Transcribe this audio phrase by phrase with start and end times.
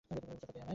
[0.09, 0.67] পিস্তলটা দে আমায়!